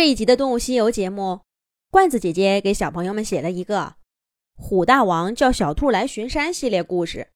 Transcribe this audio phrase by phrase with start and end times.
[0.00, 1.40] 这一集的《动物西游》节目，
[1.90, 3.80] 罐子姐姐给小朋友们写了一个
[4.56, 7.28] 《虎大王叫小兔来巡山》系列故事，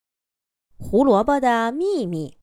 [0.82, 2.38] 《胡萝卜的秘密》。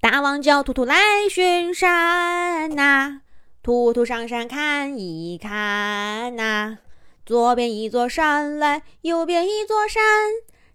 [0.00, 0.96] 大王叫兔兔来
[1.30, 3.20] 巡山呐，
[3.62, 6.78] 兔兔上山看一看呐，
[7.26, 10.02] 左边一座山来，右边一座山，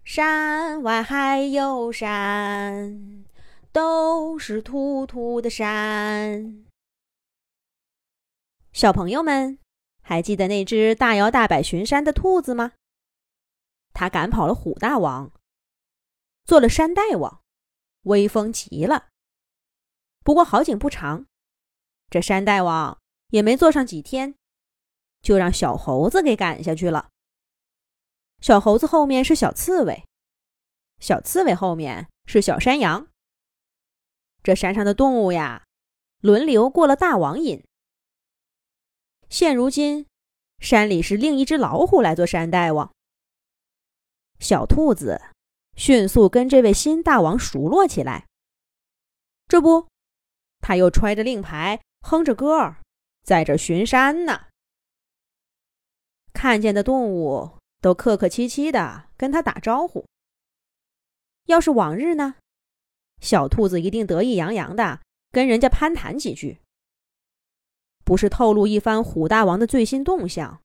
[0.04, 3.24] 山外还有山，
[3.72, 6.62] 都是兔兔的山。
[8.72, 9.58] 小朋友们，
[10.02, 12.72] 还记得那只大摇大摆巡山的兔子吗？
[13.92, 15.30] 它赶跑了虎大王，
[16.46, 17.42] 做了山大王，
[18.04, 19.08] 威风极了。
[20.24, 21.26] 不过好景不长，
[22.08, 24.34] 这山大王也没做上几天，
[25.20, 27.10] 就让小猴子给赶下去了。
[28.40, 30.02] 小猴子后面是小刺猬，
[30.98, 33.08] 小刺猬后面是小山羊。
[34.42, 35.66] 这山上的动物呀，
[36.20, 37.62] 轮流过了大王瘾。
[39.32, 40.04] 现如今，
[40.58, 42.92] 山里是另一只老虎来做山大王。
[44.38, 45.22] 小兔子
[45.74, 48.26] 迅速跟这位新大王熟络起来。
[49.48, 49.88] 这不，
[50.60, 52.82] 他又揣着令牌，哼着歌儿，
[53.22, 54.48] 在这巡山呢。
[56.34, 60.04] 看见的动物都客客气气的跟他打招呼。
[61.46, 62.34] 要是往日呢，
[63.22, 66.58] 小兔子一定得意洋洋的跟人家攀谈几句。
[68.04, 70.60] 不是透露一番虎大王的最新动向，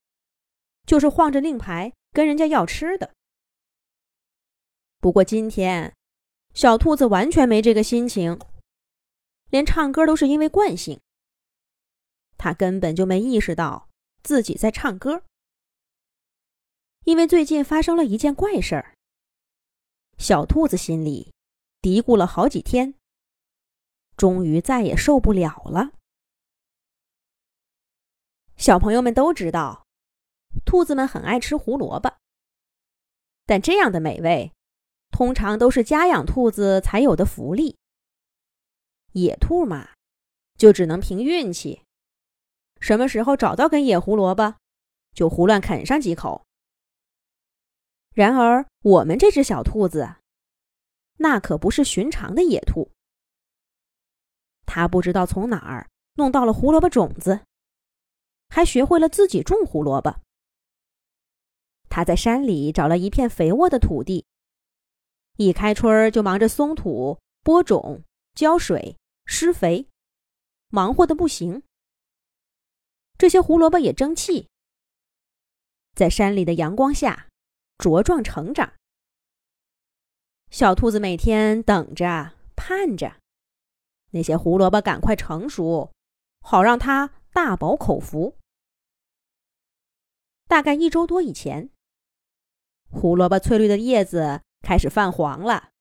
[0.86, 3.14] 就是晃着令牌跟人家要吃的。
[5.00, 5.94] 不过今天，
[6.54, 8.40] 小兔子完全没这个心情，
[9.50, 11.00] 连唱歌都是因为惯性。
[12.38, 13.90] 他根本就没意识到
[14.24, 15.24] 自己在唱歌，
[17.06, 18.94] 因为最近发生了一件怪事儿。
[20.18, 21.32] 小兔子心里
[21.82, 22.96] 嘀咕了好几天，
[24.16, 25.92] 终于再也受不了了。
[28.58, 29.86] 小朋友们都知道，
[30.66, 32.12] 兔子们很爱吃胡萝卜。
[33.46, 34.52] 但这样的美味，
[35.12, 37.78] 通常都是家养兔子才有的福利。
[39.14, 39.90] 野兔嘛，
[40.58, 41.84] 就只能凭运气，
[42.82, 44.56] 什么时候找到根野胡萝卜，
[45.14, 46.44] 就胡乱啃上几口。
[48.14, 50.16] 然而，我们这只小兔子，
[51.18, 52.92] 那可不是寻常的野兔。
[54.66, 57.42] 它不知道从哪儿弄到了胡萝卜种子。
[58.50, 60.20] 还学会了自己种胡萝卜。
[61.90, 64.26] 他在山里找了一片肥沃的土地，
[65.38, 68.04] 一开春儿就忙着松土、播种、
[68.34, 69.88] 浇水、施肥，
[70.70, 71.64] 忙活的不行。
[73.18, 74.48] 这些胡萝卜也争气，
[75.96, 77.28] 在山里的阳光下
[77.78, 78.74] 茁壮成长。
[80.50, 83.18] 小兔子每天等着、盼着，
[84.12, 85.92] 那些胡萝卜赶快成熟，
[86.42, 87.12] 好让它。
[87.34, 88.37] 大饱口福。
[90.48, 91.70] 大概一周多以前，
[92.90, 95.72] 胡萝卜翠绿的叶子开始泛黄了，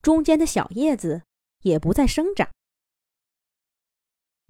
[0.00, 1.22] 中间的小叶子
[1.60, 2.50] 也不再生长。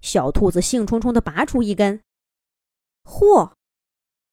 [0.01, 2.03] 小兔子兴冲冲的拔出一根，
[3.03, 3.55] 嚯，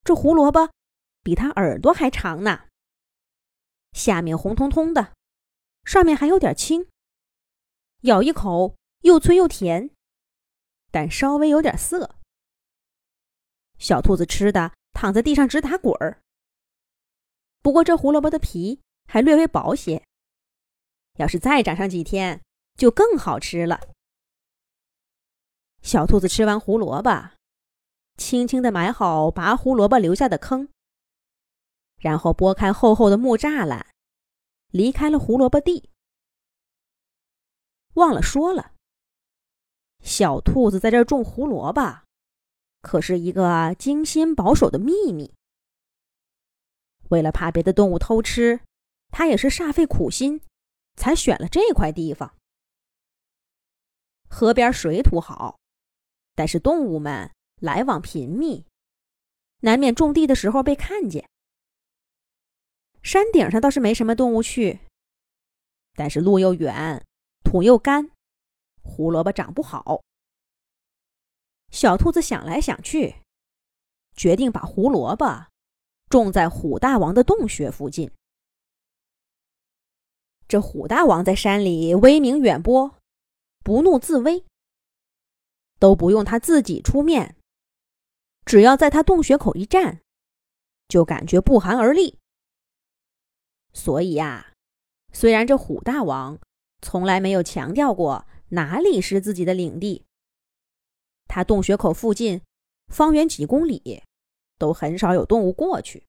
[0.03, 0.71] 这胡萝卜
[1.23, 2.67] 比它耳朵还长呢！
[3.93, 5.13] 下面红彤彤的，
[5.85, 6.87] 上面还有点青，
[8.01, 9.89] 咬一口又脆又甜。
[10.91, 12.15] 但稍微有点涩，
[13.81, 16.21] 小兔子吃的躺在地上直打滚儿。
[17.63, 20.05] 不过这胡萝卜的皮还略微薄些，
[21.17, 22.39] 要是再长上几天，
[22.77, 23.81] 就更好吃了。
[25.81, 27.31] 小兔子吃完胡萝卜，
[28.17, 30.69] 轻轻地埋好拔胡萝卜留下的坑，
[31.97, 33.87] 然后拨开厚厚的木栅栏，
[34.69, 35.89] 离开了胡萝卜地。
[37.95, 38.73] 忘了说了。
[40.03, 42.03] 小兔子在这种胡萝卜，
[42.81, 45.33] 可是一个精心保守的秘密。
[47.09, 48.61] 为了怕别的动物偷吃，
[49.09, 50.41] 它也是煞费苦心，
[50.95, 52.35] 才选了这块地方。
[54.29, 55.59] 河边水土好，
[56.35, 58.65] 但是动物们来往频密，
[59.59, 61.29] 难免种地的时候被看见。
[63.03, 64.79] 山顶上倒是没什么动物去，
[65.95, 67.05] 但是路又远，
[67.43, 68.11] 土又干。
[68.81, 70.01] 胡萝卜长不好，
[71.71, 73.15] 小兔子想来想去，
[74.15, 75.47] 决定把胡萝卜
[76.09, 78.11] 种在虎大王的洞穴附近。
[80.47, 82.99] 这虎大王在山里威名远播，
[83.63, 84.45] 不怒自威，
[85.79, 87.37] 都不用他自己出面，
[88.45, 90.01] 只要在他洞穴口一站，
[90.87, 92.17] 就感觉不寒而栗。
[93.71, 94.53] 所以呀，
[95.13, 96.37] 虽然这虎大王
[96.81, 98.27] 从来没有强调过。
[98.53, 100.03] 哪里是自己的领地？
[101.33, 102.41] 他洞穴口附近，
[102.87, 104.03] 方圆几公里，
[104.57, 106.05] 都很少有动物过去。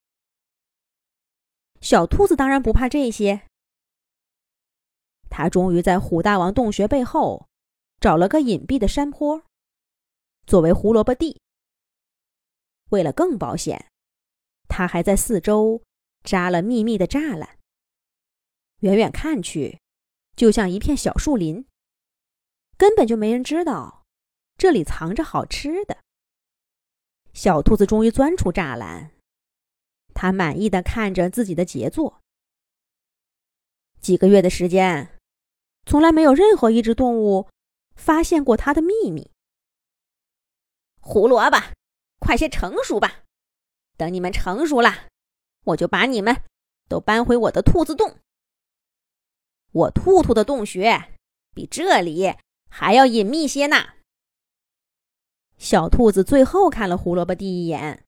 [1.80, 3.42] 小兔子当然不怕这些。
[5.30, 7.46] 他终于在虎大王洞穴背后
[8.00, 9.44] 找了个隐蔽的山坡，
[10.44, 11.40] 作为胡萝卜地。
[12.90, 13.92] 为了更保险，
[14.66, 15.80] 他还在四周
[16.24, 17.60] 扎了密密的栅栏。
[18.80, 19.78] 远远看去，
[20.34, 21.64] 就像一片小树林，
[22.76, 24.01] 根本就没人知道
[24.56, 25.99] 这里藏着好吃的。
[27.32, 29.12] 小兔子终于钻出栅栏，
[30.14, 32.20] 它满意的看着自己的杰作。
[34.00, 35.19] 几个月的时间。
[35.84, 37.49] 从来没有任何一只动物
[37.96, 39.32] 发现过它的秘密。
[41.00, 41.60] 胡萝卜，
[42.20, 43.25] 快些成熟吧！
[43.96, 45.08] 等你们成熟了，
[45.64, 46.44] 我就把你们
[46.88, 48.19] 都搬回我的兔子洞。
[49.72, 51.19] 我兔兔的洞穴
[51.52, 52.37] 比这里
[52.70, 53.94] 还要隐秘些呢。
[55.62, 58.04] 小兔子最后看了胡萝卜第一眼，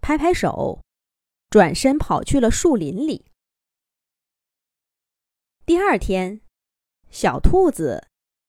[0.00, 0.80] 拍拍手，
[1.50, 3.26] 转身跑去了树林里。
[5.66, 6.40] 第二天。
[7.10, 8.06] 小兔子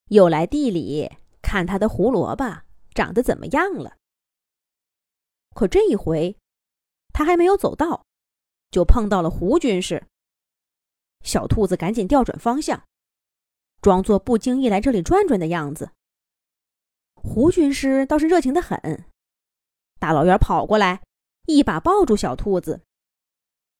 [0.09, 1.09] 又来地里
[1.41, 2.61] 看它的胡萝卜
[2.93, 3.97] 长得怎么样了。
[5.55, 6.37] 可这一回，
[7.11, 8.05] 它还没有走到，
[8.69, 10.05] 就碰到了胡军师。
[11.23, 12.83] 小兔子赶紧调转方向，
[13.81, 15.93] 装作不经意来这里转转的样子。
[17.21, 19.05] 胡军师倒是热情的很，
[19.99, 21.03] 大老远跑过来，
[21.45, 22.81] 一把抱住小兔子，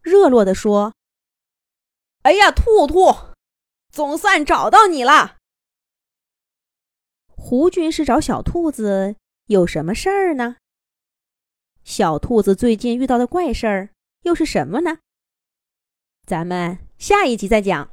[0.02, 0.94] 热络的说
[2.24, 3.30] ：“哎呀，兔兔！”
[3.92, 5.38] 总算找到你了。
[7.28, 9.16] 胡军师找小兔子
[9.48, 10.58] 有什么事儿呢？
[11.84, 13.90] 小兔子最近遇到的怪事儿
[14.22, 15.00] 又是什么呢？
[16.28, 17.90] 咱们下一集再讲。